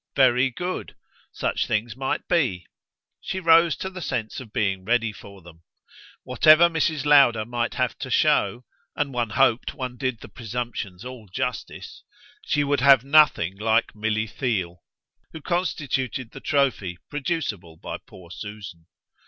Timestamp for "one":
9.13-9.29, 9.75-9.97